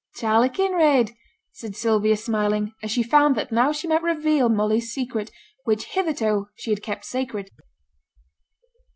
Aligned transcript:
'Charley 0.15 0.49
Kinraid,' 0.49 1.13
said 1.51 1.75
Sylvia 1.75 2.17
smiling, 2.17 2.71
as 2.81 2.89
she 2.89 3.03
found 3.03 3.35
that 3.35 3.51
now 3.51 3.71
she 3.71 3.87
might 3.87 4.01
reveal 4.01 4.49
Molly's 4.49 4.91
secret, 4.91 5.29
which 5.63 5.83
hitherto 5.93 6.47
she 6.55 6.71
had 6.71 6.81
kept 6.81 7.05
sacred. 7.05 7.51